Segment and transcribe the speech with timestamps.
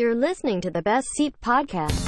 [0.00, 2.00] You're listening to the Best Seat Podcast.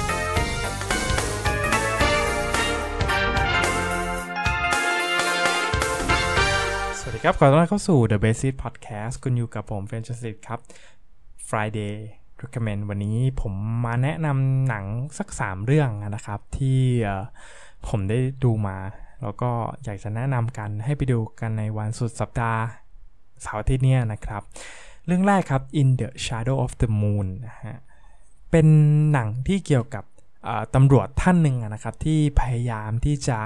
[6.99, 10.59] สวัสดีครับ ขอต้อนรับเข้าสู่ The Basic Podcast คุณอยู่กับผมเฟรนชสิตครับ
[11.49, 11.93] Friday
[12.41, 13.53] Recommend วันนี้ผม
[13.85, 14.85] มาแนะนำหนัง
[15.17, 16.81] สัก 3 เรื่องนะครับ ที่
[17.87, 18.77] ผมได้ดูมา
[19.21, 19.51] แล้วก็
[19.83, 22.61] อยากจะแนะนำกันให้ไปดูกันในวันสุดสัปดาห์
[23.41, 24.43] เสาร์อาทิตย์เนี้ยนะครับ
[25.09, 27.77] เรื่องแรกครับ In the Shadow of the Moon นะฮะ
[28.51, 28.67] เป็น
[29.11, 30.03] หนังที่เกี่ยวกับ
[30.75, 33.37] ตำรวจท่านหนึ่งนะครับ ที่พยายามที่จะ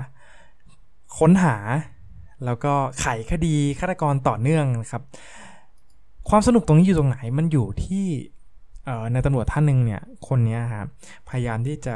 [1.18, 1.56] ค้นหา
[2.46, 5.04] แล้วก็ไขคดีฆาตกรต่อเนื่องนะครับ
[6.30, 8.06] ความสนุกตรงนี้อยู่ตรงไหนมันอยู่ที่
[9.14, 10.88] ในตำรวจท่านหนึ่งเนี่ยคนนี้ครับ
[11.30, 11.95] พยายามที่จะ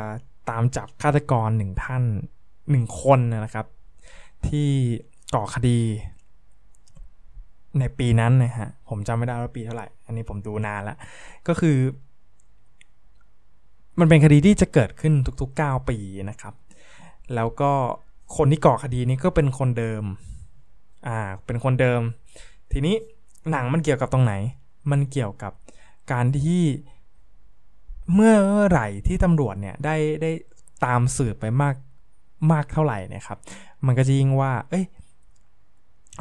[0.50, 2.04] ตามจับฆาตกรหนึ่งท่าน
[2.70, 3.66] หนึ่งคนนะครับ
[4.48, 4.70] ที่
[5.36, 5.80] ก่อคดี
[7.82, 10.98] ในปีนั้นนะฮะผมจำไม่ได้ว่าปีเท่าไหร่ อันนี้ผมดูนานล้ว
[11.48, 11.78] ก็คือ
[14.00, 15.98] มันเป็นคดีที่จะเกิดขึ้นทุก ๆ 9 ปี
[16.30, 16.54] นะครับ
[17.36, 17.72] แล้วก็
[18.38, 20.04] คนที่ก่อคดีนี้ก็เป็นคนเดิม
[21.08, 22.02] อ่า เป็นคนเดิม
[22.72, 22.96] ทีนี้
[23.52, 24.34] หนังมันเกี่ยวกับตรงไหน
[24.92, 25.54] มันเกี่ยวกับ
[26.12, 26.64] การที่
[28.14, 28.36] เมื่อ
[28.68, 30.32] ไหร่ที่ตำรวจเนี่ยได้ได้
[30.86, 31.76] ตามสืบไปมาก
[32.52, 33.38] มากเท่าไหร่นะครับ
[33.86, 34.86] มันก็จะยิ่งว่า เอ้ย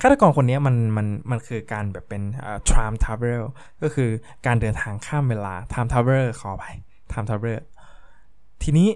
[0.01, 3.43] ฆาตกรคนนี้มันมันมันคือการแบบเป็นอ่า time travel
[3.83, 4.11] ก็คือ
[4.47, 6.65] การเดินทางข้ามเวลา time travel ขออภัย
[7.13, 7.59] time travel
[8.63, 8.89] ทีนี้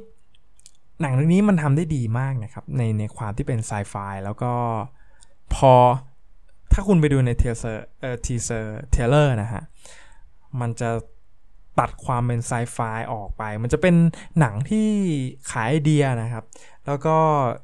[1.01, 4.53] หนังเรื่องนี้มันทำได้ดีมากนะครับ ในในความที่เป็นไซไฟแล้วก็
[5.55, 5.73] พอ
[6.73, 9.63] ถ้าคุณไปดูใน teaser เอ่อ teaser trailer นะฮะ
[10.61, 10.91] มันจะ
[11.79, 12.79] ตัดความเป็นไซไฟ
[13.13, 13.95] ออกไป มันจะเป็น
[14.41, 14.89] หนังที่
[15.51, 16.45] ขายไอเดียนะครับ
[16.87, 17.17] แล้วก็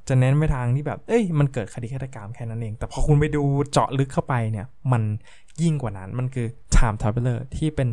[0.09, 5.03] จะเน้นไปทางที่แบบ เอ้ย มันเกิดคดีฆาตกรรมแค่นั้นเอง แต่พอคุณไปดูเจาะลึกเข้าไปเนี่ย มัน
[5.62, 7.89] ยิ่งกว่านั้น มันคือ Time Traveler ที่เป็น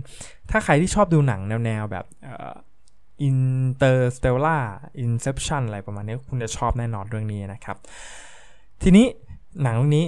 [0.51, 2.53] ถ้าใครที่ชอบดูหนังแนวๆแบบอ่อ
[3.29, 4.63] Interstellar
[5.05, 7.77] Inception อะไรประมาณนี้คุณจะชอบแน่นอนเรื่องนี้นะครับ
[8.81, 9.05] ทีนี้
[9.63, 10.05] หนังเรื่องนี้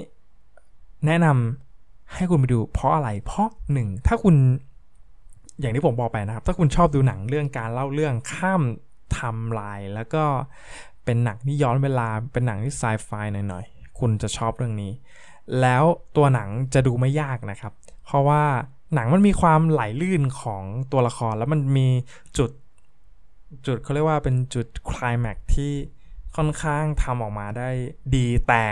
[1.07, 4.35] แนะนำให้คุณไปดูเพราะอะไร เพราะหนึ่งถ้าคุณ
[5.59, 8.61] อย่างที่ผมบอกไปนะครับ ถ้าคุณชอบดูหนังเรื่องการเล่าเรื่องข้าม
[9.15, 10.23] ทม์ไลน์แล้วก็
[11.05, 14.91] เป็นหนังที่ย้อนเวลาเป็นหนังที่ไซไฟหน่อยๆ คุณจะชอบเรื่องนี้
[15.61, 15.83] แล้ว
[16.15, 17.73] ตัวหนังจะดูไม่ยากนะครับ
[18.05, 18.43] เพราะว่า
[18.95, 21.87] หนังมันมีความไหลลื่นของตัวละครแล้วมันมี
[22.37, 22.51] จุด
[23.65, 25.73] จุดเขาเรียกว่าเป็นจุดคลายแม็กที่
[26.35, 27.69] ค่อนข้างทำออกมาได้
[28.15, 28.65] ดีแต่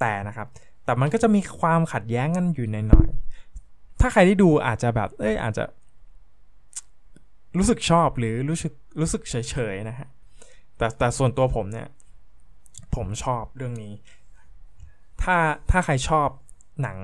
[0.00, 0.48] แต่นะครับ
[0.84, 5.64] แต่มันก็จะมีความขัดแย้งกันอยู่ในหน่อยๆถ้าใครที่ดูอาจจะแบบเอ้ยอาจจะ
[7.58, 10.08] รู้สึกชอบหรือรู้สึกรู้สึกเฉยๆนะฮะ
[10.76, 11.88] แต่แต่ส่วนตัวผมเนี่ย
[12.94, 13.92] ผมชอบเรื่องนี้
[15.22, 15.36] ถ้า
[15.70, 16.28] ถ้าใครชอบ
[16.82, 16.98] หนัง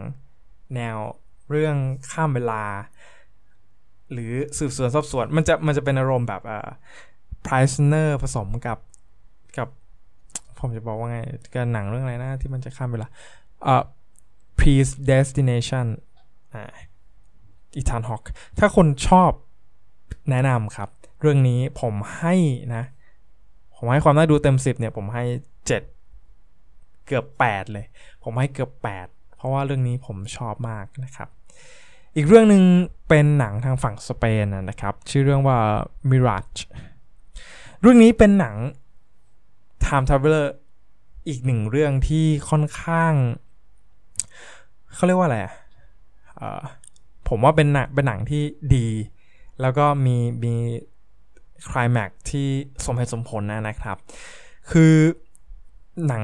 [0.75, 0.97] แนว
[1.51, 1.77] เรื่อง
[2.13, 2.65] ข้ามเวลา
[4.13, 6.69] หรือสืบสวนสอบสวนมันจะมันจะเป็นอารมณ์แบบเอ่อ
[7.47, 8.79] prisoner ผสมกับ
[9.59, 9.69] กับ
[10.59, 11.19] ผมจะบอกว่าไง
[11.55, 13.09] กันหนังเรื่องอะไรนะที่มันจะข้ามเวลา
[13.65, 13.85] เอ่อ
[14.59, 15.87] predestination
[16.55, 16.65] อ่า
[17.77, 18.23] อีธานฮอก
[18.59, 19.33] ถ้าคนชอบ
[20.31, 20.89] แนะนำครับ
[21.21, 22.35] เรื่องนี้ผมให้
[22.75, 22.85] นะ
[23.77, 25.25] ผมให้ความน่าดูเต็ม 10 เนี่ย ผมให้
[26.25, 27.87] 7 เกือบ 8 เลย
[28.23, 28.71] ผมให้เกือบ
[29.05, 31.29] 8 เพราะว่าเรื่องนี้ผมชอบมากนะครับ
[32.17, 32.63] อีกเรื่องหนึ่ง
[33.09, 35.59] เป็นหนังทางฝั่งสเปนนะครับ ชื่อเรื่องว่า
[36.11, 36.61] Mirage
[37.81, 38.57] เรื่องนี้เป็นหนัง
[39.85, 40.47] Time Traveler
[41.29, 43.13] อีกหนึ่งเรื่องที่ค่อนข้าง
[44.95, 45.55] เขาเรียกว่าอะไรอะ
[47.29, 48.43] ผมว่าเป็นหนังเป็นหนังที่
[48.77, 48.87] ดี
[49.61, 50.55] แล้วก็มีมี
[51.71, 52.49] คลายแม็กที่
[52.85, 53.97] สมเหตุสมผลนะนะครับ
[54.71, 54.95] คือ
[56.07, 56.23] หนัง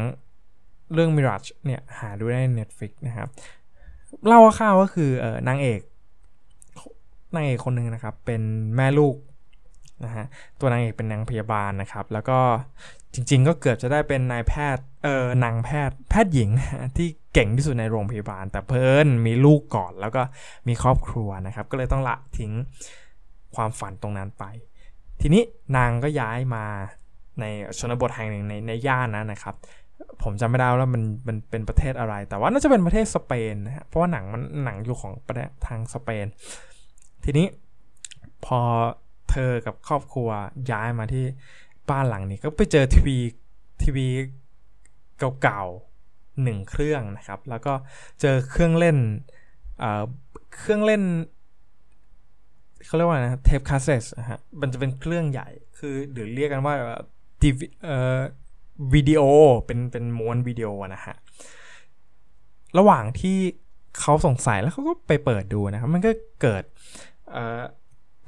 [0.92, 3.28] เรื่อง Mirage เนี่ย หาดูได้ใน Netflix นะครับ
[4.26, 5.80] เล่าคร่าวก็คือเออนางเอก
[7.34, 8.42] นางเอกคนหนึ่งนะครับ เป็น
[8.76, 9.16] แม่ลูก
[10.04, 10.24] นะฮะ
[10.60, 12.38] ตัวนางเอกเป็นนางพยาบาลนะครับ แล้วก็
[13.14, 16.50] จริงๆ ก็เกือบจะได้เป็นนายแพทย์เออนางแพทย์แพทย์หญิง
[16.96, 20.22] ที่เก่งที่สุดในโรงพยาบาล แต่เพิ่นมีลูกก่อนแล้วก็
[20.68, 22.52] มีครอบครัวนะครับ ก็เลยต้องละทิ้ง
[23.56, 24.44] ความฝันตรงนั้นไป
[25.20, 25.42] ทีนี้
[25.76, 26.64] นางก็ย้ายมา
[27.40, 27.44] ใน
[27.78, 29.54] ชนบทแห่งหนึ่งในในย่านนั้นนะครับ
[30.22, 36.26] ผมจำไม่ได้ว่ามันมันเป็นประเทศอะไร แต่ว่าน่าจะเป็นประเทศสเปนนะฮะเพราะว่าหนังมันหนังอยู่ของประเทศทางสเปน
[37.24, 37.46] ทีนี้
[38.44, 38.60] พอ
[39.30, 40.28] เธอกับครอบครัว
[40.70, 41.24] ย้ายมาที่
[41.90, 43.18] บ้านหลังนี้ก็ไปเจอทีวี
[43.82, 44.08] ทีวี
[45.42, 47.72] เก่าๆหนึ่งเครื่องนะครับ แล้วก็
[48.20, 48.98] เจอเครื่องเล่น
[49.78, 50.02] เอ่อ
[50.58, 51.02] เครื่องเล่น
[52.84, 56.74] เขาเรียกว่านะเทปคาสเซ็ตนะฮะมันจะเป็นเครื่องใหญ่คือหรือเรียกกันว่า
[57.42, 57.50] ดี
[57.84, 58.20] เอ่อ
[58.94, 59.22] วิดีโอ
[59.66, 61.16] เป็นเป็นม้วนวิดีโอนะฮะ
[62.78, 63.38] ระหว่างที่
[64.00, 66.10] เขาสงสัยแล้วเขาก็ไปเปิดดูนะครับ มันก็
[66.42, 66.64] เกิด
[67.30, 67.62] เอ่อ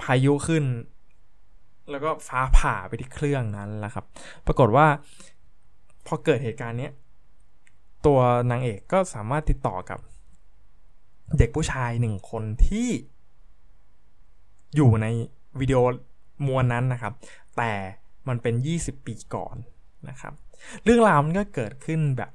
[0.02, 0.64] พายุขึ้น
[1.90, 4.04] แล้วก็ฟ้าผ่าไปที่เครื่องนั้นแหละครับ
[4.46, 4.86] ปรากฏว่า
[6.06, 6.92] พอเกิดเหตุการณ์เนี้ย
[8.06, 8.18] ตัว
[8.50, 9.98] นางเอกก็สามารถติดต่อกับ
[11.38, 12.88] เด็กผู้ชายหนึ่งคนที่
[14.76, 15.06] อยู่ใน
[15.60, 15.78] วิดีโอ
[16.46, 17.12] มวลนั้นนะครับ
[17.56, 17.72] แต่
[18.28, 19.56] มันเป็น 20 ปีก่อน
[20.08, 20.32] นะครับ
[20.84, 22.32] เรื่องราวมันก็เกิดขึ้นแบบ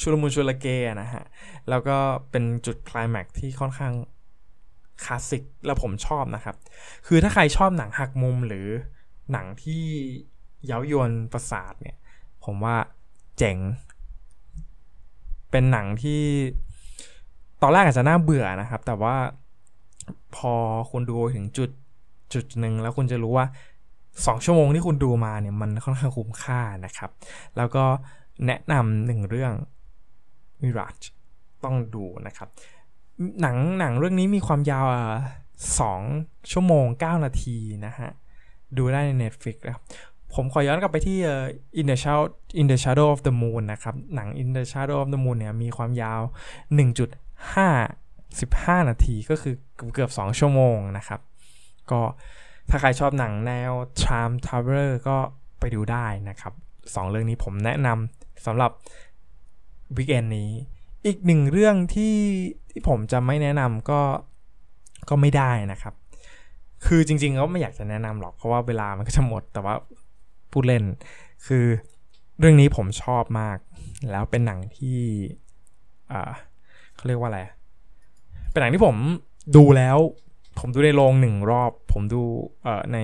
[0.00, 1.24] ชุลมุนชุลเกนะฮะ
[1.68, 1.96] แล้วก็
[2.30, 3.94] เป็นจุดคลายแม็กที่ค่อนข้าง
[5.04, 6.56] คลาสสิกแล้วผมชอบนะครับ
[7.06, 8.66] คือถ้าใครชอบหนังหักมุมหรือ
[9.32, 9.82] หนังที่
[10.66, 11.96] เย้ายวนประสาทเนี่ย
[12.44, 12.76] ผมว่า
[13.38, 13.58] เจ๋ง
[15.50, 16.22] เป็นหนังที่
[17.62, 19.16] ตอนแรกอาจจะน่าเบื่อนะครับ แต่ว่า
[20.36, 20.54] พอ
[20.90, 21.70] คุณดูถึงจุด
[22.34, 23.46] จุดหนึ่งแล้วคุณจะรู้ว่า
[24.26, 27.10] สองชั่วโมงที่คุณดูมาเนี่ยมันค่อนข้างคุ้มค่านะครับ
[27.56, 27.84] แล้วก็
[28.46, 29.52] แนะนำหนึ่งเรื่อง
[30.62, 31.04] Mirage
[31.64, 32.48] ต้องดูนะครับ
[33.40, 34.86] หนังหนังเรื่องนี้มีความยาว
[35.80, 36.00] สอง
[36.52, 37.56] ชั่วโมง 9 นาที
[37.86, 38.10] นะฮะ
[38.76, 39.84] ดูได้ใน Netflix นะครับ
[40.34, 41.18] ผมขอย้อนกลับไปที่
[41.80, 42.24] In the Shadow
[42.60, 46.20] In the Shadow of the Moon นะครับ หนัง In the Shadow of the Moon เนี่ยมีความยาว
[47.34, 48.03] 1.5
[48.42, 49.54] 15 นาทีก็คือ
[49.94, 51.20] เกือบ 2 ชั่วโมงนะครับ
[51.90, 52.00] ก็
[52.70, 53.72] ถ้าใครชอบหนังแนว
[54.02, 55.16] Charm Tower ก็
[55.60, 56.52] ไปดูได้นะครับ
[56.94, 58.70] สองเรื่องนี้ผมแนะนำสำหรับ
[59.96, 60.50] วิกเอนนี้
[61.06, 62.16] อีกหนึ่งเรื่องที่
[62.70, 64.00] ที่ผมจะไม่แนะนำก็
[65.08, 65.94] ก็ไม่ได้นะครับ
[66.86, 69.74] คือจริงๆก็ไม่อยากจะแนะนำหรอกเพราะว่าเวลามันก็จะหมดแต่ว่า
[70.52, 70.84] พูดเล่น
[71.46, 71.64] คือ
[72.38, 73.58] เรื่องนี้ผมชอบมาก
[74.10, 75.00] แล้วเป็นหนังที่
[76.94, 77.40] เขาเรียกว่าอะไร
[78.54, 78.96] เป็นหนังที่ผม
[79.56, 79.98] ดูแล้ว
[80.58, 82.22] ผมดูในโรงหนึ่งรอบ ผมดู
[82.62, 82.98] เอ่อใน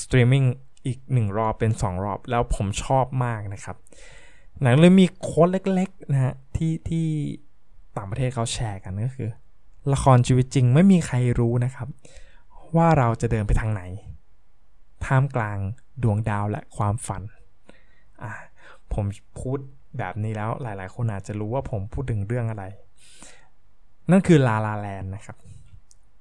[0.00, 0.44] สตรีมมิ่ง
[0.86, 3.76] อีกหนึ่งรอบเป็นสองรอบ แล้วผมชอบมากนะครับ
[4.62, 7.06] หนังเลยมี quote เล็กๆนะฮะที่ที่
[7.96, 9.28] ต่างประเทศเขาแชร์กันก็คือ
[9.92, 11.88] ละครชีวิตจริงไม่มีใครรู้นะครับ
[12.76, 13.82] ว่าเราจะเดินไปทางไหน
[15.04, 15.58] ท่ามกลาง
[16.02, 17.22] ดวงดาวและความฝัน
[18.22, 18.32] อ่า
[18.94, 19.04] ผม
[19.40, 19.58] พูด
[19.98, 22.64] แบบนี้แล้วหลาย ๆ คนอาจจะรู้ว่าผมพูดถึงเรื่องอะไร
[24.10, 25.36] นั่นคือลาลาแลนนะครับ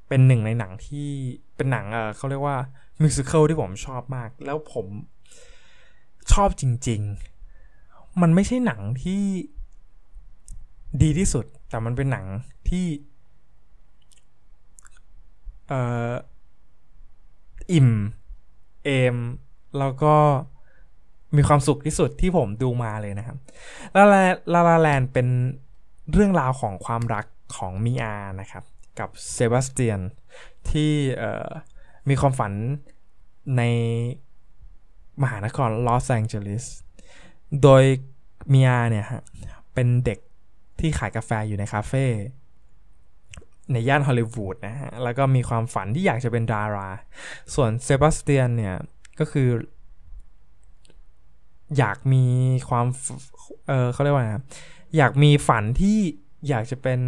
[0.07, 1.07] เป็นหนึ่งในหนังที่
[1.56, 2.57] เป็นหนังเออเขาเรียกว่า
[3.01, 4.88] มิวสิควลที่ผมชอบมาก แล้วผม
[6.34, 7.01] ชอบจริง
[7.62, 9.24] ๆ มันไม่ใช่หนังที่
[11.01, 12.25] ดีที่สุด แต่มันเป็นหนัง
[12.69, 12.86] ที่
[15.68, 16.12] เอ่อ
[17.72, 17.90] อิ่ม
[18.86, 19.18] เอม
[19.80, 20.16] แล้วก็
[21.36, 23.38] มีความสุขที่สุดที่ผมดูมาเลยนะครับ
[23.95, 24.24] ลาลา
[24.54, 25.28] ลาลาแลนเป็น
[26.12, 27.25] เรื่องราวของความรัก
[27.56, 28.64] ของมิอานะครับ
[29.00, 30.00] กับเซบาสเตียน
[30.70, 30.92] ที่
[32.10, 32.54] มีความฝัน
[33.58, 33.64] ใน
[35.22, 36.66] มหานครลอสแองเจลิส
[37.64, 37.84] โดย
[38.54, 39.24] มิอาเนี่ยฮะ
[39.74, 40.20] เป็นเด็ก
[40.80, 42.06] ที่ขายกาแฟอยู่ในคาเฟ่
[43.72, 46.90] ในย่านฮอลลีวูดนะฮะ แล้วก็มีความฝันที่อยากจะเป็นดารา
[47.56, 48.76] ส่วนเซบาสเตียนเนี่ย
[49.20, 49.50] ก็คือ
[51.78, 52.26] อยากมี
[52.70, 52.86] ความ
[53.68, 54.36] เออเขาเรียกว่าไง
[54.98, 55.98] อยากมีฝันที่
[56.50, 57.00] อยากจะเป็น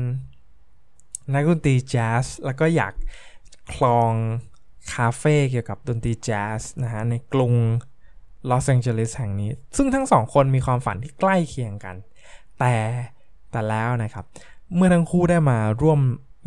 [1.34, 2.94] นักดนตรีแจ๊สแล้วก็อยาก
[3.74, 4.14] คลอง
[4.94, 7.54] คาเฟ่เกี่ยวกับดนตรีแจ๊สนะฮะในกรุง
[8.50, 11.96] ลอสแองเจลิสแห่งนี้ ซึ่งทั้งสองคนมีความฝันที่ใกล้เคียงกัน
[12.60, 12.76] แต่
[13.52, 14.26] แต่แล้วนะครับ
[14.76, 16.00] เมื่อทั้งคู่ได้มาร่วม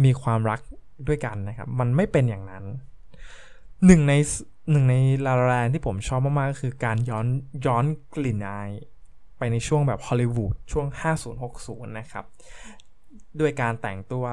[0.05, 0.61] มีความรัก
[1.08, 2.64] ด้วยกันนะครับ มันไม่เป็นอย่างนั้น
[3.87, 4.14] หนึ่งใน
[4.71, 4.95] หนึ่งใน
[5.26, 7.26] ลาลาแรนที่ผมชอบมาก ๆ ก็คือการย้อน
[7.66, 8.71] ย้อนกลิ่นอาย
[9.38, 10.87] ไปในช่วงแบบฮอลลีวูดช่วง
[11.42, 12.25] 50-60 นะครับ
[13.40, 14.26] ด้วยการแต่งตัว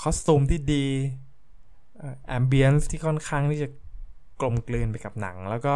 [0.00, 0.86] costume ที่ดี
[2.26, 3.68] ambience ที่ค่อนข้างที่จะ
[4.40, 5.74] กลมกลืนไปกับหนัง แล้วก็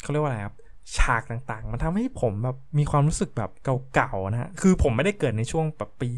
[0.00, 0.56] เขาเรียกว่าอะไรครับ
[0.98, 3.50] ฉากต่างๆ มันทำให้ผมแบบมีความรู้สึกแบบ
[3.94, 6.10] เก่าๆนะฮะ คือผมไม่ได้เกิดในช่วงแบบปี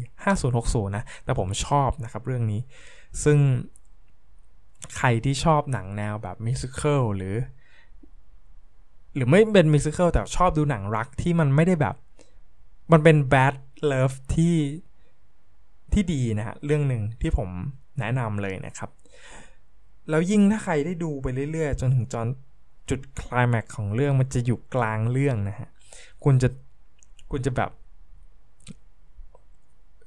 [0.45, 2.61] 50-60 นะ แต่ผมชอบนะครับเรื่องนี้
[3.23, 3.37] ซึ่ง
[4.97, 7.35] ใครที่ชอบหนังแนวแบบ musical หรือ
[9.15, 11.95] หรือไม่เป็น musical แต่ชอบดูหนังรักที่มันไม่ได้แบบ
[12.91, 13.55] มันเป็น bad
[13.85, 14.55] love ที่
[15.93, 17.49] ที่ดีนะฮะเรื่องหนึ่งที่ผม
[17.99, 18.89] แนะนำเลยนะครับ
[20.09, 22.27] แล้วยิ่งถ้าใครได้ดูไปเรื่อยๆ จนถึงจน
[22.89, 25.69] จุดคลายแม็กของเรื่องมันจะอยู่กลางเรื่องนะฮะ
[26.23, 26.49] คุณจะ
[27.31, 27.71] คุณจะแบบ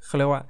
[0.05, 0.43] เขาเรียกว่า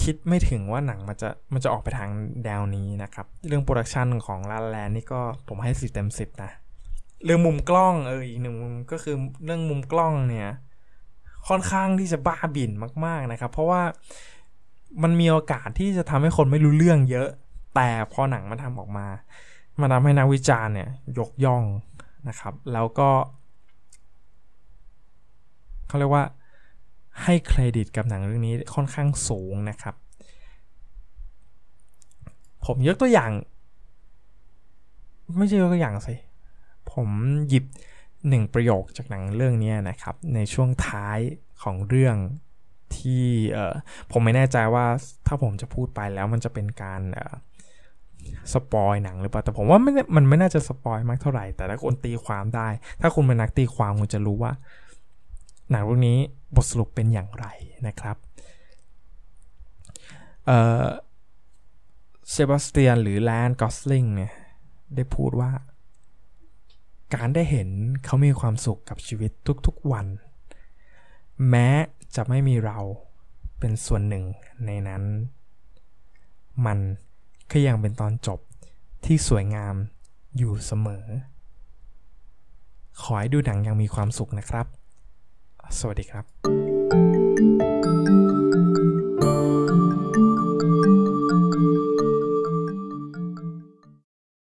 [0.00, 2.10] คิดไม่ถึงว่าหนังมันจะมันจะออกไปทาง
[2.44, 6.50] แนวนี้นะครับ เรื่อง production ของ La La Land นี่ก็ผมให้สิบเต็มสิบนะ
[7.24, 10.48] เรื่องมุมกล้องเอออีกหนึ่งมุมก็คือเรื่องมุมกล้องเนี่ย
[11.48, 12.72] ค่อนข้างที่จะบ้าบิ่น
[13.04, 13.82] มาก ๆนะครับ เพราะว่า
[15.02, 17.28] มันมีโอกาสที่จะทำให้คนไม่รู้เรื่องเยอะ
[17.74, 19.06] แต่พอหนังมันทำออกมา
[19.80, 20.88] มันทำให้นักวิจารณ์เนี่ย
[21.18, 21.64] ยกย่อง
[22.28, 23.10] นะครับ แล้วก็
[25.86, 26.24] เขาเรียกว่า
[27.22, 29.94] ให้เครดิตกับหนังเรื่องนี้ค่อนข้างสูงนะครับ
[32.66, 33.30] ผมยกตัวอย่าง
[35.36, 36.14] ไม่ใช่ยกตัวอย่างสิ
[36.92, 37.08] ผม
[37.48, 37.64] หยิบ
[38.28, 41.18] หนึ่งประโยคจากหนังเรื่องนี้นะครับ ในช่วงท้าย
[41.62, 42.16] ของเรื่อง
[42.96, 43.74] ที่เออ
[44.12, 44.84] ผมไม่แน่ใจว่า
[45.26, 47.34] ถ้าผมจะพูดไปแล้วมันจะเป็นการเออ
[48.52, 52.68] spoil หนังหรือเปล่าแต่ผมว่าไม่มันไม่น่าจะ spoil มากเท่าไหร่แต่ถ้าคนตีความได้
[53.00, 54.52] ถ้าคุณเป็นนักตีความคุณจะรู้ว่า
[55.70, 56.18] หนังเรื่องนี้
[56.56, 57.46] บทสรุปเป็นอย่างไร
[57.86, 58.16] นะครับ
[60.46, 60.50] เอ
[60.84, 60.86] อ
[62.30, 64.32] เซบาสเตียนหรือแลนกอสลิงเนี่ย
[64.94, 65.50] ได้พูดว่า
[67.14, 67.68] การได้เห็น
[68.04, 69.30] เขามีความสุขกับชีวิต
[69.66, 70.06] ทุกๆวัน
[71.48, 71.68] แม้
[72.16, 72.78] จะไม่มีเรา
[73.58, 74.24] เป็นส่วนหนึ่ง
[74.66, 75.02] ในนั้น
[76.66, 76.78] มัน
[77.50, 78.40] ก็ยังเป็นตอนจบ
[79.04, 79.74] ที่สวยงาม
[80.36, 81.04] อยู่เสมอ
[83.00, 84.66] ขอให้ดูหนังยังมีความสุขนะครับ
[85.78, 86.55] สวัสดีครับ